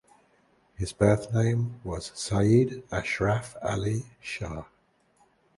[0.73, 4.63] His birth name was Syed Ashraf Ali Shah.